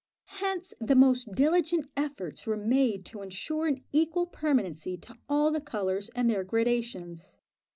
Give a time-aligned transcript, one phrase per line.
[0.41, 5.61] Hence the most diligent efforts were made to ensure an equal permanency to all the
[5.61, 7.37] colours and their gradations.